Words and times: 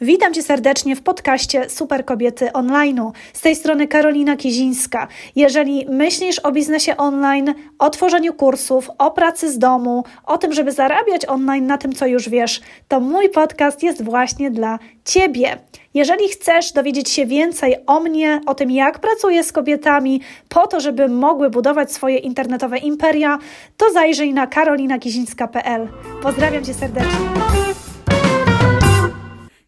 Witam 0.00 0.34
Cię 0.34 0.42
serdecznie 0.42 0.96
w 0.96 1.02
podcaście 1.02 1.70
Super 1.70 2.04
Kobiety 2.04 2.46
Online'u. 2.52 3.10
Z 3.32 3.40
tej 3.40 3.56
strony 3.56 3.88
Karolina 3.88 4.36
Kizińska. 4.36 5.08
Jeżeli 5.36 5.86
myślisz 5.88 6.38
o 6.38 6.52
biznesie 6.52 6.96
online, 6.96 7.54
o 7.78 7.90
tworzeniu 7.90 8.34
kursów, 8.34 8.90
o 8.98 9.10
pracy 9.10 9.52
z 9.52 9.58
domu, 9.58 10.04
o 10.24 10.38
tym, 10.38 10.52
żeby 10.52 10.72
zarabiać 10.72 11.26
online 11.26 11.66
na 11.66 11.78
tym, 11.78 11.92
co 11.92 12.06
już 12.06 12.28
wiesz, 12.28 12.60
to 12.88 13.00
mój 13.00 13.30
podcast 13.30 13.82
jest 13.82 14.04
właśnie 14.04 14.50
dla 14.50 14.78
Ciebie. 15.04 15.58
Jeżeli 15.94 16.28
chcesz 16.28 16.72
dowiedzieć 16.72 17.10
się 17.10 17.26
więcej 17.26 17.76
o 17.86 18.00
mnie, 18.00 18.40
o 18.46 18.54
tym, 18.54 18.70
jak 18.70 18.98
pracuję 18.98 19.44
z 19.44 19.52
kobietami, 19.52 20.20
po 20.48 20.66
to, 20.66 20.80
żeby 20.80 21.08
mogły 21.08 21.50
budować 21.50 21.92
swoje 21.92 22.18
internetowe 22.18 22.78
imperia, 22.78 23.38
to 23.76 23.92
zajrzyj 23.92 24.34
na 24.34 24.46
karolinakizińska.pl. 24.46 25.88
Pozdrawiam 26.22 26.64
Cię 26.64 26.74
serdecznie. 26.74 27.85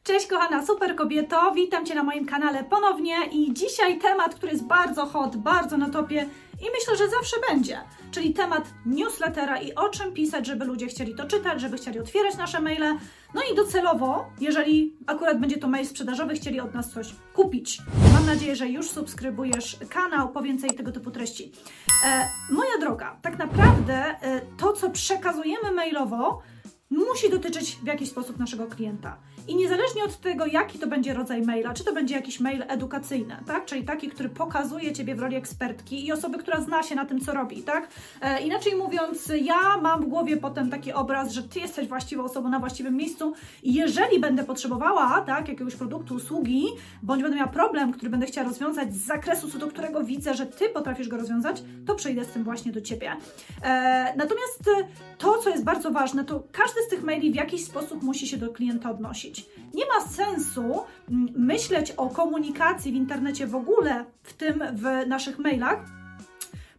Cześć 0.09 0.27
kochana 0.27 0.67
super 0.67 0.97
kobieto, 0.97 1.53
witam 1.53 1.87
Cię 1.87 1.95
na 1.95 2.03
moim 2.03 2.27
kanale 2.27 2.65
ponownie 2.65 3.17
i 3.33 3.55
dzisiaj 3.55 3.99
temat, 3.99 4.35
który 4.35 4.53
jest 4.53 4.65
bardzo 4.65 5.07
hot, 5.07 5.37
bardzo 5.37 5.77
na 5.77 5.91
topie 5.91 6.29
i 6.61 6.65
myślę, 6.79 6.97
że 6.97 7.09
zawsze 7.09 7.37
będzie, 7.51 7.81
czyli 8.11 8.35
temat 8.35 8.65
newslettera 8.87 9.61
i 9.61 9.75
o 9.75 9.89
czym 9.89 10.13
pisać, 10.13 10.47
żeby 10.47 10.65
ludzie 10.65 10.87
chcieli 10.87 11.15
to 11.15 11.27
czytać, 11.27 11.61
żeby 11.61 11.77
chcieli 11.77 12.01
otwierać 12.01 12.37
nasze 12.37 12.61
maile, 12.61 12.99
no 13.35 13.41
i 13.53 13.57
docelowo, 13.57 14.27
jeżeli 14.41 14.97
akurat 15.07 15.41
będzie 15.41 15.59
to 15.59 15.69
mail 15.69 15.87
sprzedażowy, 15.87 16.35
chcieli 16.35 16.61
od 16.61 16.75
nas 16.75 16.91
coś 16.91 17.15
kupić. 17.35 17.79
Mam 18.13 18.27
nadzieję, 18.27 18.57
że 18.57 18.69
już 18.69 18.91
subskrybujesz 18.91 19.77
kanał 19.91 20.29
po 20.29 20.43
więcej 20.43 20.71
tego 20.71 20.93
typu 20.93 21.11
treści. 21.11 21.53
E, 22.07 22.29
moja 22.51 22.79
droga, 22.81 23.19
tak 23.23 23.39
naprawdę 23.39 23.95
e, 23.95 24.41
to, 24.57 24.73
co 24.73 24.91
przekazujemy 24.91 25.73
mailowo, 25.73 26.43
musi 26.91 27.31
dotyczyć 27.31 27.77
w 27.83 27.87
jakiś 27.87 28.11
sposób 28.11 28.39
naszego 28.39 28.67
klienta. 28.67 29.17
I 29.49 29.57
niezależnie 29.57 30.05
od 30.05 30.21
tego, 30.21 30.47
jaki 30.47 30.79
to 30.79 30.87
będzie 30.87 31.15
rodzaj 31.15 31.43
maila, 31.43 31.75
czy 31.75 31.85
to 31.85 31.93
będzie 31.93 32.15
jakiś 32.15 32.41
mail 32.41 32.65
edukacyjny, 32.69 33.37
tak? 33.47 33.65
Czyli 33.65 33.85
taki, 33.85 34.09
który 34.09 34.29
pokazuje 34.29 34.93
Ciebie 34.93 35.15
w 35.15 35.21
roli 35.21 35.37
ekspertki 35.37 36.07
i 36.07 36.13
osoby, 36.13 36.39
która 36.39 36.61
zna 36.61 36.83
się 36.83 36.95
na 36.95 37.05
tym, 37.05 37.21
co 37.21 37.33
robi, 37.33 37.63
tak? 37.63 37.89
E, 38.21 38.43
inaczej 38.43 38.75
mówiąc, 38.77 39.33
ja 39.43 39.77
mam 39.83 40.03
w 40.03 40.07
głowie 40.07 40.37
potem 40.37 40.71
taki 40.71 40.93
obraz, 40.93 41.33
że 41.33 41.43
Ty 41.43 41.61
jesteś 41.61 41.89
właściwą 41.89 42.25
osobą 42.25 42.49
na 42.49 42.59
właściwym 42.59 42.97
miejscu 42.97 43.33
i 43.63 43.75
jeżeli 43.75 44.21
będę 44.21 44.45
potrzebowała, 44.45 45.21
tak, 45.21 45.49
jakiegoś 45.49 45.77
produktu, 45.77 46.15
usługi, 46.15 46.65
bądź 47.03 47.23
będę 47.23 47.37
miała 47.37 47.49
problem, 47.49 47.93
który 47.93 48.11
będę 48.11 48.27
chciała 48.27 48.49
rozwiązać 48.49 48.95
z 48.95 49.07
zakresu, 49.07 49.51
co 49.51 49.59
do 49.59 49.67
którego 49.67 50.05
widzę, 50.05 50.35
że 50.35 50.47
Ty 50.47 50.69
potrafisz 50.69 51.09
go 51.09 51.17
rozwiązać, 51.17 51.63
to 51.87 51.95
przejdę 51.95 52.25
z 52.25 52.29
tym 52.29 52.45
właśnie 52.45 52.73
do 52.73 52.81
Ciebie. 52.81 53.13
E, 53.63 54.15
natomiast 54.17 54.71
to, 55.19 55.39
co 55.39 55.51
jest 55.51 55.65
bardzo 55.65 55.91
ważne, 55.91 56.25
to 56.25 56.43
każdy 56.53 56.83
z 56.83 56.89
tych 56.89 57.05
maili 57.05 57.33
w 57.33 57.35
jakiś 57.35 57.65
sposób 57.65 58.03
musi 58.03 58.27
się 58.27 58.37
do 58.37 58.53
klienta 58.53 58.91
odnosić. 58.91 59.38
Nie 59.75 59.85
ma 59.87 60.09
sensu 60.09 60.81
mm, 61.11 61.29
myśleć 61.37 61.91
o 61.91 62.09
komunikacji 62.09 62.93
w 62.93 62.95
internecie 62.95 63.47
w 63.47 63.55
ogóle, 63.55 64.05
w 64.23 64.33
tym 64.33 64.63
w 64.73 65.09
naszych 65.09 65.39
mailach, 65.39 65.79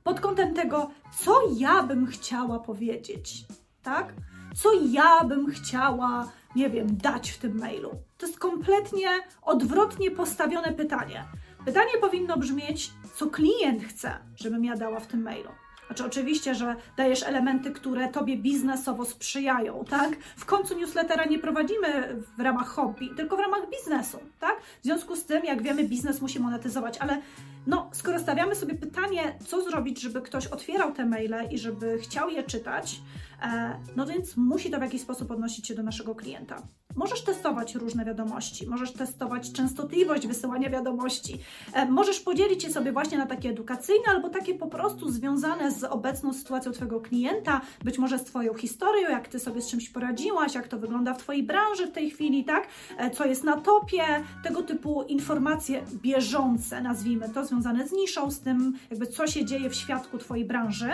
pod 0.04 0.20
kątem 0.20 0.54
tego, 0.54 0.90
co 1.20 1.42
ja 1.58 1.84
bym 1.84 2.08
chciała 2.08 2.60
powiedzieć, 2.60 3.46
tak? 3.84 4.14
Co 4.56 4.70
ja 4.92 5.24
bym 5.24 5.52
chciała, 5.52 6.32
nie 6.56 6.70
wiem, 6.70 6.98
dać 6.98 7.32
w 7.32 7.38
tym 7.38 7.60
mailu. 7.60 7.92
To 8.18 8.26
jest 8.26 8.40
kompletnie 8.40 9.10
odwrotnie 9.42 10.12
postawione 10.12 10.74
pytanie. 10.74 11.26
Pytanie 11.66 11.92
powinno 12.02 12.38
brzmieć, 12.38 12.92
co 13.16 13.28
klient 13.28 13.84
chce, 13.84 14.18
żebym 14.36 14.66
ja 14.66 14.76
dała 14.76 15.00
w 15.00 15.08
tym 15.08 15.22
mailu. 15.22 15.50
Znaczy, 15.90 16.06
oczywiście, 16.06 16.56
że 16.56 16.76
dajesz 16.98 17.24
elementy, 17.24 17.72
które 17.72 18.08
tobie 18.08 18.38
biznesowo 18.38 19.06
sprzyjają, 19.06 19.86
tak? 19.90 20.18
W 20.38 20.46
końcu 20.46 20.80
newslettera 20.80 21.26
nie 21.26 21.40
prowadzimy 21.40 22.16
w 22.38 22.42
ramach 22.42 22.68
hobby, 22.68 23.10
tylko 23.18 23.38
w 23.38 23.40
ramach 23.40 23.70
biznesu, 23.70 24.20
tak? 24.40 24.62
W 24.82 24.84
związku 24.84 25.16
z 25.16 25.26
tym, 25.26 25.46
jak 25.46 25.62
wiemy, 25.62 25.84
biznes 25.84 26.22
musi 26.22 26.40
monetyzować, 26.40 26.98
ale 26.98 27.22
no, 27.68 27.90
skoro 27.94 28.20
stawiamy 28.20 28.56
sobie 28.56 28.76
pytanie, 28.76 29.36
co 29.48 29.62
zrobić, 29.62 30.02
żeby 30.02 30.22
ktoś 30.22 30.48
otwierał 30.48 30.94
te 30.94 31.06
maile 31.06 31.48
i 31.52 31.58
żeby 31.58 31.98
chciał 31.98 32.30
je 32.30 32.44
czytać, 32.44 33.02
e, 33.42 33.80
no 33.96 34.06
więc 34.06 34.38
musi 34.38 34.72
to 34.72 34.80
w 34.80 34.82
jakiś 34.82 35.02
sposób 35.02 35.32
odnosić 35.32 35.68
się 35.68 35.76
do 35.76 35.84
naszego 35.84 36.16
klienta. 36.16 36.62
Możesz 37.00 37.22
testować 37.22 37.76
różne 37.76 38.06
wiadomości, 38.06 38.68
możesz 38.68 38.92
testować 38.92 39.52
częstotliwość 39.52 40.28
wysyłania 40.28 40.70
wiadomości, 40.70 41.40
e, 41.74 41.86
możesz 41.86 42.20
podzielić 42.20 42.64
je 42.64 42.74
sobie 42.74 42.92
właśnie 42.92 43.18
na 43.18 43.26
takie 43.26 43.50
edukacyjne 43.50 44.04
albo 44.10 44.30
takie 44.30 44.56
po 44.56 44.68
prostu 44.68 45.12
związane 45.12 45.72
z 45.72 45.84
obecną 45.84 46.34
sytuacją 46.34 46.72
Twojego 46.72 47.02
klienta, 47.02 47.62
być 47.84 47.98
może 47.98 48.20
z 48.20 48.24
Twoją 48.24 48.54
historią, 48.54 49.10
jak 49.10 49.28
Ty 49.28 49.40
sobie 49.40 49.62
z 49.62 49.68
czymś 49.68 49.90
poradziłaś, 49.90 50.56
jak 50.56 50.68
to 50.68 50.80
wygląda 50.80 51.14
w 51.14 51.18
Twojej 51.18 51.44
branży 51.44 51.88
w 51.88 51.92
tej 51.92 52.12
chwili, 52.12 52.44
tak? 52.44 52.68
E, 52.98 53.12
co 53.12 53.26
jest 53.26 53.44
na 53.44 53.62
topie, 53.62 54.04
tego 54.44 54.64
typu 54.64 55.04
informacje 55.04 55.82
bieżące, 55.94 56.82
nazwijmy 56.82 57.30
to, 57.30 57.46
związane 57.46 57.88
z 57.88 57.92
niszą, 57.92 58.32
z 58.32 58.40
tym 58.40 58.78
jakby 58.90 59.08
co 59.08 59.28
się 59.28 59.46
dzieje 59.46 59.70
w 59.70 59.76
świadku 59.76 60.18
Twojej 60.18 60.46
branży. 60.46 60.90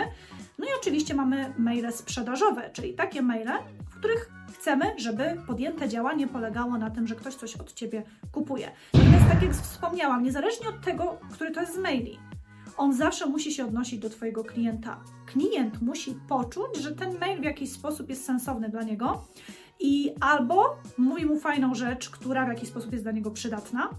No 0.58 0.66
i 0.66 0.68
oczywiście 0.80 1.14
mamy 1.14 1.54
maile 1.58 1.92
sprzedażowe, 1.92 2.70
czyli 2.72 2.94
takie 2.94 3.22
maile, 3.22 3.52
których 4.06 4.30
chcemy, 4.52 4.84
żeby 4.96 5.42
podjęte 5.46 5.88
działanie 5.88 6.28
polegało 6.28 6.78
na 6.78 6.90
tym, 6.90 7.06
że 7.06 7.14
ktoś 7.14 7.34
coś 7.34 7.56
od 7.56 7.72
Ciebie 7.72 8.02
kupuje. 8.32 8.70
Natomiast 8.94 9.28
tak 9.28 9.42
jak 9.42 9.52
wspomniałam, 9.52 10.22
niezależnie 10.22 10.68
od 10.68 10.80
tego, 10.80 11.18
który 11.32 11.50
to 11.50 11.60
jest 11.60 11.74
z 11.74 11.78
maili, 11.78 12.18
on 12.76 12.94
zawsze 12.94 13.26
musi 13.26 13.52
się 13.52 13.64
odnosić 13.64 13.98
do 13.98 14.10
Twojego 14.10 14.44
klienta. 14.44 15.00
Klient 15.26 15.82
musi 15.82 16.14
poczuć, 16.28 16.76
że 16.76 16.94
ten 16.94 17.18
mail 17.18 17.40
w 17.40 17.44
jakiś 17.44 17.72
sposób 17.72 18.08
jest 18.08 18.24
sensowny 18.24 18.68
dla 18.68 18.82
niego 18.82 19.24
i 19.80 20.14
albo 20.20 20.76
mówi 20.98 21.26
mu 21.26 21.40
fajną 21.40 21.74
rzecz, 21.74 22.10
która 22.10 22.44
w 22.44 22.48
jakiś 22.48 22.68
sposób 22.68 22.92
jest 22.92 23.04
dla 23.04 23.12
niego 23.12 23.30
przydatna? 23.30 23.90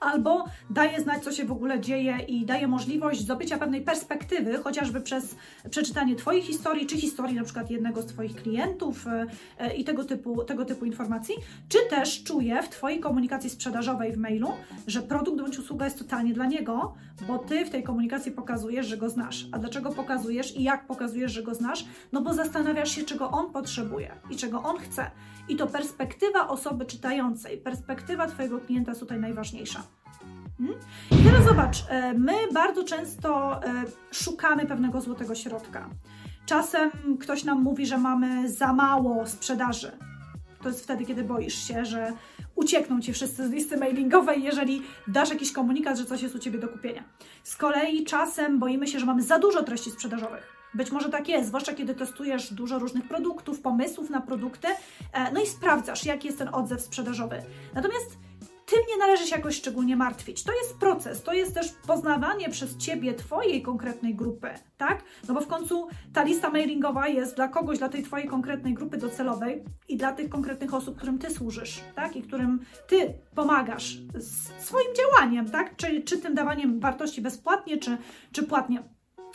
Albo 0.00 0.44
daje 0.70 1.00
znać, 1.00 1.24
co 1.24 1.32
się 1.32 1.44
w 1.44 1.52
ogóle 1.52 1.80
dzieje 1.80 2.18
i 2.28 2.46
daje 2.46 2.68
możliwość 2.68 3.20
zdobycia 3.20 3.58
pewnej 3.58 3.82
perspektywy, 3.82 4.58
chociażby 4.58 5.00
przez 5.00 5.36
przeczytanie 5.70 6.16
Twojej 6.16 6.42
historii, 6.42 6.86
czy 6.86 6.96
historii 6.96 7.36
na 7.36 7.44
przykład 7.44 7.70
jednego 7.70 8.02
z 8.02 8.06
Twoich 8.06 8.34
klientów 8.34 9.06
e, 9.06 9.26
e, 9.58 9.76
i 9.76 9.84
tego 9.84 10.04
typu, 10.04 10.44
tego 10.44 10.64
typu 10.64 10.84
informacji, 10.84 11.34
czy 11.68 11.78
też 11.90 12.24
czuje 12.24 12.62
w 12.62 12.68
Twojej 12.68 13.00
komunikacji 13.00 13.50
sprzedażowej 13.50 14.12
w 14.12 14.16
mailu, 14.16 14.52
że 14.86 15.02
produkt 15.02 15.40
bądź 15.40 15.58
usługa 15.58 15.84
jest 15.84 15.98
totalnie 15.98 16.34
dla 16.34 16.46
niego, 16.46 16.94
bo 17.26 17.38
Ty 17.38 17.64
w 17.64 17.70
tej 17.70 17.82
komunikacji 17.82 18.32
pokazujesz, 18.32 18.86
że 18.86 18.96
go 18.96 19.10
znasz. 19.10 19.46
A 19.52 19.58
dlaczego 19.58 19.90
pokazujesz 19.90 20.56
i 20.56 20.62
jak 20.62 20.86
pokazujesz, 20.86 21.32
że 21.32 21.42
go 21.42 21.54
znasz? 21.54 21.84
No 22.12 22.22
bo 22.22 22.34
zastanawiasz 22.34 22.90
się, 22.90 23.04
czego 23.04 23.30
on 23.30 23.52
potrzebuje 23.52 24.12
i 24.30 24.36
czego 24.36 24.62
on 24.62 24.78
chce. 24.78 25.10
I 25.48 25.56
to 25.56 25.66
perspektywa 25.66 26.48
osoby 26.48 26.86
czytającej, 26.86 27.58
perspektywa 27.58 28.26
Twojego 28.26 28.60
klienta 28.60 28.90
jest 28.90 29.00
tutaj 29.00 29.20
najważniejsza. 29.20 29.89
Hmm? 30.60 30.78
I 31.10 31.24
teraz 31.24 31.44
zobacz, 31.44 31.76
e, 31.88 32.14
my 32.14 32.34
bardzo 32.52 32.84
często 32.84 33.60
e, 33.64 33.84
szukamy 34.12 34.66
pewnego 34.66 35.00
złotego 35.00 35.34
środka. 35.34 35.90
Czasem 36.46 36.90
ktoś 37.20 37.44
nam 37.44 37.62
mówi, 37.62 37.86
że 37.86 37.98
mamy 37.98 38.48
za 38.48 38.72
mało 38.72 39.26
sprzedaży. 39.26 39.92
To 40.62 40.68
jest 40.68 40.82
wtedy, 40.82 41.04
kiedy 41.04 41.24
boisz 41.24 41.68
się, 41.68 41.84
że 41.84 42.12
uciekną 42.54 43.00
ci 43.00 43.12
wszyscy 43.12 43.48
z 43.48 43.50
listy 43.50 43.76
mailingowej, 43.76 44.42
jeżeli 44.42 44.82
dasz 45.08 45.30
jakiś 45.30 45.52
komunikat, 45.52 45.98
że 45.98 46.04
coś 46.04 46.22
jest 46.22 46.34
u 46.34 46.38
ciebie 46.38 46.58
do 46.58 46.68
kupienia. 46.68 47.04
Z 47.42 47.56
kolei 47.56 48.04
czasem 48.04 48.58
boimy 48.58 48.86
się, 48.86 49.00
że 49.00 49.06
mamy 49.06 49.22
za 49.22 49.38
dużo 49.38 49.62
treści 49.62 49.90
sprzedażowych. 49.90 50.60
Być 50.74 50.92
może 50.92 51.08
tak 51.08 51.28
jest, 51.28 51.48
zwłaszcza 51.48 51.72
kiedy 51.72 51.94
testujesz 51.94 52.54
dużo 52.54 52.78
różnych 52.78 53.08
produktów, 53.08 53.60
pomysłów 53.60 54.10
na 54.10 54.20
produkty, 54.20 54.68
e, 55.12 55.32
no 55.32 55.42
i 55.42 55.46
sprawdzasz, 55.46 56.04
jaki 56.04 56.26
jest 56.26 56.38
ten 56.38 56.48
odzew 56.52 56.80
sprzedażowy. 56.80 57.42
Natomiast 57.74 58.18
tym 58.70 58.80
nie 58.88 58.96
należy 58.96 59.26
się 59.26 59.36
jakoś 59.36 59.56
szczególnie 59.56 59.96
martwić. 59.96 60.44
To 60.44 60.52
jest 60.52 60.78
proces, 60.78 61.22
to 61.22 61.32
jest 61.32 61.54
też 61.54 61.72
poznawanie 61.86 62.48
przez 62.48 62.76
Ciebie 62.76 63.14
Twojej 63.14 63.62
konkretnej 63.62 64.14
grupy, 64.14 64.48
tak? 64.76 65.02
No 65.28 65.34
bo 65.34 65.40
w 65.40 65.46
końcu 65.46 65.88
ta 66.12 66.22
lista 66.22 66.50
mailingowa 66.50 67.08
jest 67.08 67.36
dla 67.36 67.48
kogoś, 67.48 67.78
dla 67.78 67.88
tej 67.88 68.02
Twojej 68.02 68.28
konkretnej 68.28 68.74
grupy 68.74 68.96
docelowej 68.96 69.64
i 69.88 69.96
dla 69.96 70.12
tych 70.12 70.28
konkretnych 70.28 70.74
osób, 70.74 70.96
którym 70.96 71.18
Ty 71.18 71.30
służysz, 71.30 71.80
tak? 71.94 72.16
I 72.16 72.22
którym 72.22 72.60
Ty 72.86 73.14
pomagasz 73.34 73.98
swoim 74.60 74.88
działaniem, 74.96 75.50
tak? 75.50 75.76
Czy, 75.76 76.02
czy 76.02 76.18
tym 76.18 76.34
dawaniem 76.34 76.80
wartości 76.80 77.22
bezpłatnie, 77.22 77.78
czy, 77.78 77.98
czy 78.32 78.42
płatnie. 78.42 78.82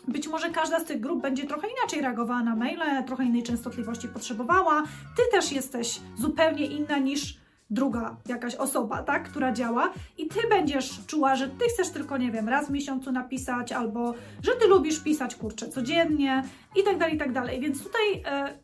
Być 0.07 0.27
może 0.27 0.49
każda 0.49 0.79
z 0.79 0.85
tych 0.85 0.99
grup 0.99 1.21
będzie 1.21 1.45
trochę 1.45 1.67
inaczej 1.79 2.01
reagowała 2.01 2.43
na 2.43 2.55
maile, 2.55 3.03
trochę 3.07 3.23
innej 3.23 3.43
częstotliwości 3.43 4.07
potrzebowała. 4.07 4.83
Ty 5.17 5.21
też 5.31 5.51
jesteś 5.51 5.99
zupełnie 6.17 6.65
inna 6.65 6.97
niż 6.97 7.44
druga 7.69 8.17
jakaś 8.25 8.55
osoba, 8.55 9.03
tak, 9.03 9.29
która 9.29 9.51
działa 9.51 9.93
i 10.17 10.27
ty 10.27 10.39
będziesz 10.49 11.05
czuła, 11.05 11.35
że 11.35 11.49
ty 11.49 11.65
chcesz 11.73 11.89
tylko, 11.89 12.17
nie 12.17 12.31
wiem, 12.31 12.49
raz 12.49 12.67
w 12.67 12.71
miesiącu 12.71 13.11
napisać, 13.11 13.71
albo 13.71 14.13
że 14.43 14.51
ty 14.51 14.67
lubisz 14.67 14.99
pisać, 14.99 15.35
kurczę, 15.35 15.69
codziennie 15.69 16.43
i 16.75 16.83
tak 16.83 16.97
dalej, 16.97 17.15
i 17.15 17.17
tak 17.17 17.31
dalej. 17.31 17.59
Więc 17.59 17.83
tutaj 17.83 18.23
e, 18.25 18.57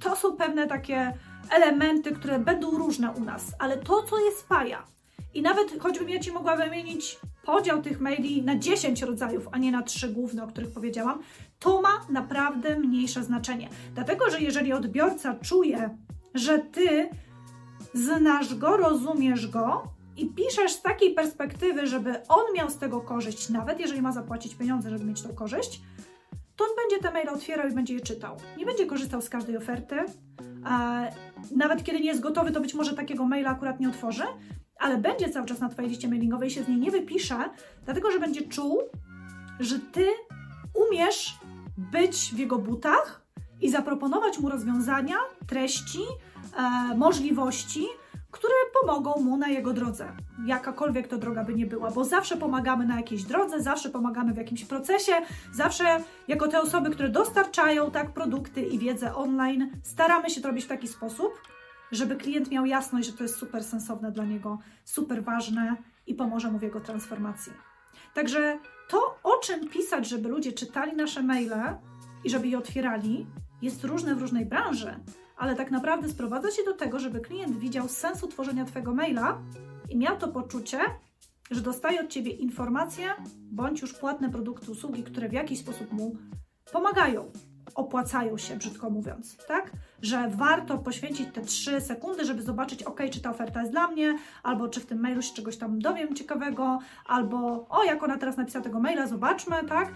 to 0.00 0.16
są 0.16 0.36
pewne 0.36 0.66
takie 0.66 1.12
elementy, 1.50 2.12
które 2.12 2.38
będą 2.38 2.70
różne 2.70 3.10
u 3.10 3.24
nas, 3.24 3.42
ale 3.58 3.76
to, 3.76 4.02
co 4.02 4.18
jest 4.18 4.38
spaja 4.38 4.82
i 5.34 5.42
nawet 5.42 5.80
choćbym 5.80 6.08
ja 6.08 6.20
Ci 6.20 6.32
mogła 6.32 6.56
wymienić 6.56 7.18
podział 7.44 7.82
tych 7.82 8.00
maili 8.00 8.42
na 8.42 8.58
10 8.58 9.02
rodzajów, 9.02 9.48
a 9.52 9.58
nie 9.58 9.72
na 9.72 9.82
trzy 9.82 10.08
główne, 10.08 10.44
o 10.44 10.46
których 10.46 10.70
powiedziałam, 10.70 11.22
to 11.58 11.82
ma 11.82 12.06
naprawdę 12.08 12.78
mniejsze 12.78 13.22
znaczenie. 13.22 13.68
Dlatego, 13.94 14.30
że 14.30 14.40
jeżeli 14.40 14.72
odbiorca 14.72 15.34
czuje, 15.34 15.98
że 16.34 16.58
Ty 16.58 17.08
znasz 17.96 18.54
go, 18.54 18.76
rozumiesz 18.76 19.46
go 19.46 19.82
i 20.16 20.26
piszesz 20.26 20.72
z 20.72 20.82
takiej 20.82 21.14
perspektywy, 21.14 21.86
żeby 21.86 22.26
on 22.28 22.44
miał 22.54 22.70
z 22.70 22.78
tego 22.78 23.00
korzyść, 23.00 23.48
nawet 23.48 23.80
jeżeli 23.80 24.02
ma 24.02 24.12
zapłacić 24.12 24.54
pieniądze, 24.54 24.90
żeby 24.90 25.04
mieć 25.04 25.22
tą 25.22 25.34
korzyść, 25.34 25.82
to 26.56 26.64
on 26.64 26.70
będzie 26.76 27.02
te 27.02 27.12
maile 27.12 27.28
otwierał 27.28 27.68
i 27.68 27.74
będzie 27.74 27.94
je 27.94 28.00
czytał. 28.00 28.36
Nie 28.58 28.66
będzie 28.66 28.86
korzystał 28.86 29.22
z 29.22 29.28
każdej 29.28 29.56
oferty. 29.56 29.96
Nawet 31.56 31.84
kiedy 31.84 32.00
nie 32.00 32.06
jest 32.06 32.20
gotowy, 32.20 32.52
to 32.52 32.60
być 32.60 32.74
może 32.74 32.94
takiego 32.94 33.26
maila 33.26 33.50
akurat 33.50 33.80
nie 33.80 33.88
otworzy, 33.88 34.22
ale 34.78 34.98
będzie 34.98 35.28
cały 35.28 35.46
czas 35.46 35.60
na 35.60 35.68
Twojej 35.68 35.90
liście 35.90 36.08
mailingowej, 36.08 36.50
się 36.50 36.62
z 36.62 36.68
niej 36.68 36.78
nie 36.78 36.90
wypisze, 36.90 37.50
dlatego 37.84 38.10
że 38.10 38.20
będzie 38.20 38.48
czuł, 38.48 38.82
że 39.60 39.78
Ty 39.78 40.06
umiesz 40.88 41.38
być 41.76 42.32
w 42.34 42.38
jego 42.38 42.58
butach 42.58 43.25
i 43.60 43.70
zaproponować 43.70 44.38
mu 44.38 44.48
rozwiązania, 44.48 45.16
treści, 45.46 46.02
e, 46.56 46.94
możliwości, 46.96 47.86
które 48.30 48.54
pomogą 48.80 49.22
mu 49.22 49.36
na 49.36 49.48
jego 49.48 49.72
drodze, 49.72 50.12
jakakolwiek 50.46 51.08
to 51.08 51.18
droga 51.18 51.44
by 51.44 51.54
nie 51.54 51.66
była, 51.66 51.90
bo 51.90 52.04
zawsze 52.04 52.36
pomagamy 52.36 52.86
na 52.86 52.96
jakiejś 52.96 53.22
drodze, 53.22 53.62
zawsze 53.62 53.90
pomagamy 53.90 54.32
w 54.34 54.36
jakimś 54.36 54.64
procesie, 54.64 55.12
zawsze 55.52 55.84
jako 56.28 56.48
te 56.48 56.60
osoby, 56.60 56.90
które 56.90 57.08
dostarczają 57.08 57.90
tak 57.90 58.12
produkty 58.12 58.62
i 58.62 58.78
wiedzę 58.78 59.14
online, 59.14 59.70
staramy 59.82 60.30
się 60.30 60.40
to 60.40 60.48
robić 60.48 60.64
w 60.64 60.68
taki 60.68 60.88
sposób, 60.88 61.32
żeby 61.92 62.16
klient 62.16 62.50
miał 62.50 62.66
jasność, 62.66 63.06
że 63.06 63.12
to 63.12 63.22
jest 63.22 63.36
super 63.36 63.64
sensowne 63.64 64.12
dla 64.12 64.24
niego, 64.24 64.58
super 64.84 65.24
ważne 65.24 65.76
i 66.06 66.14
pomoże 66.14 66.50
mu 66.50 66.58
w 66.58 66.62
jego 66.62 66.80
transformacji. 66.80 67.52
Także 68.14 68.58
to, 68.88 69.18
o 69.22 69.38
czym 69.38 69.68
pisać, 69.68 70.08
żeby 70.08 70.28
ludzie 70.28 70.52
czytali 70.52 70.96
nasze 70.96 71.22
maile 71.22 71.76
i 72.24 72.30
żeby 72.30 72.48
je 72.48 72.58
otwierali, 72.58 73.26
jest 73.62 73.84
różne 73.84 74.14
w 74.14 74.20
różnej 74.20 74.46
branży, 74.46 75.00
ale 75.36 75.56
tak 75.56 75.70
naprawdę 75.70 76.08
sprowadza 76.08 76.50
się 76.50 76.64
do 76.64 76.72
tego, 76.72 76.98
żeby 76.98 77.20
klient 77.20 77.58
widział 77.58 77.88
sensu 77.88 78.28
tworzenia 78.28 78.64
Twojego 78.64 78.94
maila 78.94 79.42
i 79.90 79.96
miał 79.96 80.18
to 80.18 80.28
poczucie, 80.28 80.78
że 81.50 81.60
dostaje 81.60 82.00
od 82.00 82.08
Ciebie 82.08 82.30
informacje 82.32 83.08
bądź 83.36 83.80
już 83.80 83.94
płatne 83.94 84.30
produkty, 84.30 84.70
usługi, 84.70 85.02
które 85.02 85.28
w 85.28 85.32
jakiś 85.32 85.58
sposób 85.58 85.92
mu 85.92 86.16
pomagają 86.72 87.32
opłacają 87.74 88.38
się, 88.38 88.56
brzydko 88.56 88.90
mówiąc, 88.90 89.36
tak? 89.48 89.70
Że 90.02 90.28
warto 90.30 90.78
poświęcić 90.78 91.28
te 91.32 91.40
3 91.42 91.80
sekundy, 91.80 92.24
żeby 92.24 92.42
zobaczyć, 92.42 92.82
ok, 92.82 93.00
czy 93.10 93.20
ta 93.20 93.30
oferta 93.30 93.60
jest 93.60 93.72
dla 93.72 93.88
mnie, 93.88 94.18
albo 94.42 94.68
czy 94.68 94.80
w 94.80 94.86
tym 94.86 95.00
mailu 95.00 95.22
się 95.22 95.34
czegoś 95.34 95.56
tam 95.56 95.78
dowiem 95.78 96.14
ciekawego, 96.14 96.78
albo 97.06 97.66
o, 97.68 97.84
jak 97.84 98.02
ona 98.02 98.18
teraz 98.18 98.36
napisała 98.36 98.64
tego 98.64 98.80
maila, 98.80 99.06
zobaczmy, 99.06 99.56
tak? 99.68 99.92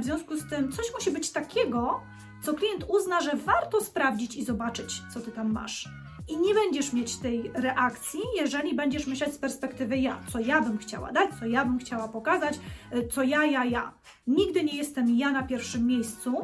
W 0.00 0.04
związku 0.04 0.36
z 0.36 0.48
tym 0.50 0.72
coś 0.72 0.86
musi 0.94 1.10
być 1.10 1.32
takiego, 1.32 2.00
co 2.42 2.54
klient 2.54 2.84
uzna, 2.88 3.20
że 3.20 3.36
warto 3.36 3.80
sprawdzić 3.80 4.36
i 4.36 4.44
zobaczyć, 4.44 5.02
co 5.14 5.20
ty 5.20 5.32
tam 5.32 5.52
masz. 5.52 5.88
I 6.28 6.36
nie 6.36 6.54
będziesz 6.54 6.92
mieć 6.92 7.16
tej 7.16 7.50
reakcji, 7.54 8.20
jeżeli 8.36 8.74
będziesz 8.74 9.06
myśleć 9.06 9.34
z 9.34 9.38
perspektywy 9.38 9.96
ja, 9.96 10.20
co 10.32 10.38
ja 10.38 10.60
bym 10.60 10.78
chciała 10.78 11.12
dać, 11.12 11.30
co 11.40 11.46
ja 11.46 11.64
bym 11.64 11.78
chciała 11.78 12.08
pokazać, 12.08 12.58
y, 12.94 13.08
co 13.08 13.22
ja, 13.22 13.44
ja, 13.44 13.64
ja. 13.64 13.92
Nigdy 14.26 14.64
nie 14.64 14.76
jestem 14.76 15.18
ja 15.18 15.32
na 15.32 15.42
pierwszym 15.42 15.86
miejscu, 15.86 16.36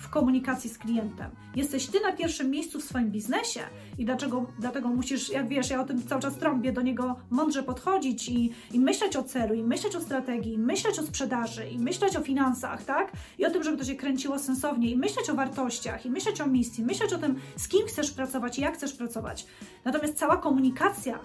w 0.00 0.08
komunikacji 0.08 0.70
z 0.70 0.78
klientem. 0.78 1.30
Jesteś 1.56 1.86
ty 1.86 2.00
na 2.00 2.12
pierwszym 2.12 2.50
miejscu 2.50 2.80
w 2.80 2.84
swoim 2.84 3.10
biznesie 3.10 3.60
i 3.98 4.04
dlaczego, 4.04 4.46
dlatego 4.58 4.88
musisz, 4.88 5.30
jak 5.30 5.48
wiesz, 5.48 5.70
ja 5.70 5.80
o 5.80 5.84
tym 5.84 6.06
cały 6.06 6.22
czas 6.22 6.36
trąbię, 6.36 6.72
do 6.72 6.82
niego 6.82 7.16
mądrze 7.30 7.62
podchodzić 7.62 8.28
i, 8.28 8.52
i 8.72 8.80
myśleć 8.80 9.16
o 9.16 9.22
celu, 9.22 9.54
i 9.54 9.62
myśleć 9.62 9.96
o 9.96 10.00
strategii, 10.00 10.54
i 10.54 10.58
myśleć 10.58 10.98
o 10.98 11.02
sprzedaży, 11.02 11.68
i 11.68 11.78
myśleć 11.78 12.16
o 12.16 12.20
finansach, 12.20 12.84
tak? 12.84 13.12
I 13.38 13.46
o 13.46 13.50
tym, 13.50 13.62
żeby 13.62 13.76
to 13.76 13.84
się 13.84 13.94
kręciło 13.94 14.38
sensownie, 14.38 14.90
i 14.90 14.96
myśleć 14.96 15.30
o 15.30 15.34
wartościach, 15.34 16.06
i 16.06 16.10
myśleć 16.10 16.40
o 16.40 16.46
misji, 16.46 16.84
myśleć 16.84 17.12
o 17.12 17.18
tym, 17.18 17.36
z 17.56 17.68
kim 17.68 17.86
chcesz 17.86 18.10
pracować 18.10 18.58
i 18.58 18.62
jak 18.62 18.74
chcesz 18.74 18.92
pracować. 18.92 19.46
Natomiast 19.84 20.14
cała 20.14 20.36
komunikacja 20.36 21.18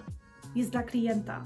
jest 0.54 0.70
dla 0.70 0.82
klienta. 0.82 1.44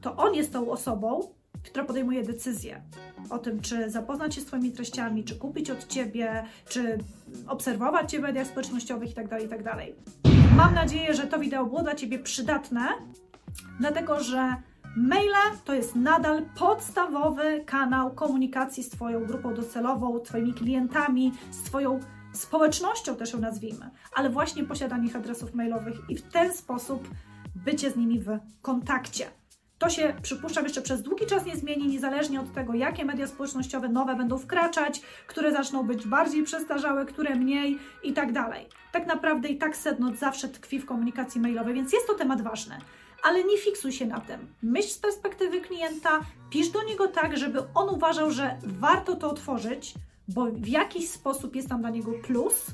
To 0.00 0.16
on 0.16 0.34
jest 0.34 0.52
tą 0.52 0.70
osobą, 0.70 1.20
która 1.64 1.84
podejmuje 1.84 2.22
decyzję 2.22 2.82
o 3.30 3.38
tym, 3.38 3.60
czy 3.60 3.90
zapoznać 3.90 4.34
się 4.34 4.40
z 4.40 4.44
Twoimi 4.44 4.72
treściami, 4.72 5.24
czy 5.24 5.36
kupić 5.36 5.70
od 5.70 5.86
Ciebie, 5.86 6.44
czy 6.68 6.98
obserwować 7.46 8.10
Cię 8.10 8.18
w 8.18 8.22
mediach 8.22 8.46
społecznościowych 8.46 9.08
itd., 9.08 9.28
tak 9.28 9.42
itd. 9.42 9.64
Tak 9.64 9.78
Mam 10.56 10.74
nadzieję, 10.74 11.14
że 11.14 11.26
to 11.26 11.38
wideo 11.38 11.66
było 11.66 11.82
dla 11.82 11.94
Ciebie 11.94 12.18
przydatne, 12.18 12.88
dlatego 13.80 14.20
że 14.20 14.54
maile 14.96 15.56
to 15.64 15.74
jest 15.74 15.96
nadal 15.96 16.42
podstawowy 16.58 17.64
kanał 17.66 18.10
komunikacji 18.10 18.82
z 18.82 18.88
Twoją 18.88 19.24
grupą 19.24 19.54
docelową, 19.54 20.20
Twoimi 20.20 20.54
klientami, 20.54 21.32
z 21.50 21.62
Twoją 21.62 22.00
społecznością 22.32 23.16
też 23.16 23.32
ją 23.32 23.38
nazwijmy, 23.38 23.90
ale 24.14 24.30
właśnie 24.30 24.64
posiadanie 24.64 25.06
ich 25.06 25.16
adresów 25.16 25.54
mailowych 25.54 26.00
i 26.08 26.16
w 26.16 26.22
ten 26.22 26.54
sposób 26.54 27.08
bycie 27.54 27.90
z 27.90 27.96
nimi 27.96 28.20
w 28.20 28.38
kontakcie. 28.62 29.39
To 29.80 29.90
się, 29.90 30.14
przypuszczam, 30.22 30.64
jeszcze 30.64 30.82
przez 30.82 31.02
długi 31.02 31.26
czas 31.26 31.46
nie 31.46 31.56
zmieni, 31.56 31.86
niezależnie 31.86 32.40
od 32.40 32.52
tego, 32.52 32.74
jakie 32.74 33.04
media 33.04 33.26
społecznościowe 33.26 33.88
nowe 33.88 34.16
będą 34.16 34.38
wkraczać, 34.38 35.00
które 35.26 35.52
zaczną 35.52 35.82
być 35.82 36.06
bardziej 36.06 36.42
przestarzałe, 36.42 37.06
które 37.06 37.34
mniej 37.34 37.78
i 38.02 38.12
tak 38.12 38.32
dalej. 38.32 38.66
Tak 38.92 39.06
naprawdę 39.06 39.48
i 39.48 39.58
tak 39.58 39.76
sedno 39.76 40.14
zawsze 40.14 40.48
tkwi 40.48 40.78
w 40.78 40.86
komunikacji 40.86 41.40
mailowej, 41.40 41.74
więc 41.74 41.92
jest 41.92 42.06
to 42.06 42.14
temat 42.14 42.42
ważny. 42.42 42.78
Ale 43.22 43.44
nie 43.44 43.58
fiksuj 43.58 43.92
się 43.92 44.06
na 44.06 44.20
tym. 44.20 44.54
Myśl 44.62 44.88
z 44.88 44.98
perspektywy 44.98 45.60
klienta, 45.60 46.20
pisz 46.50 46.68
do 46.68 46.82
niego 46.82 47.08
tak, 47.08 47.36
żeby 47.36 47.58
on 47.74 47.88
uważał, 47.88 48.30
że 48.30 48.56
warto 48.62 49.16
to 49.16 49.30
otworzyć, 49.30 49.94
bo 50.28 50.46
w 50.46 50.68
jakiś 50.68 51.08
sposób 51.08 51.56
jest 51.56 51.68
tam 51.68 51.80
dla 51.80 51.90
niego 51.90 52.12
plus 52.12 52.66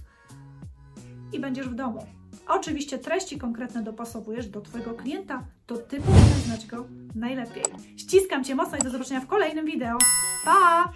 i 1.32 1.40
będziesz 1.40 1.68
w 1.68 1.74
domu. 1.74 2.15
Oczywiście 2.48 2.98
treści 2.98 3.38
konkretne 3.38 3.82
dopasowujesz 3.82 4.46
do 4.46 4.60
Twojego 4.60 4.94
klienta, 4.94 5.42
to 5.66 5.76
Ty 5.76 6.00
powinieneś 6.00 6.28
znać 6.28 6.66
go 6.66 6.86
najlepiej. 7.14 7.62
Ściskam 7.96 8.44
Cię 8.44 8.54
mocno 8.54 8.78
i 8.78 8.82
do 8.82 8.90
zobaczenia 8.90 9.20
w 9.20 9.26
kolejnym 9.26 9.66
wideo. 9.66 9.98
Pa! 10.44 10.92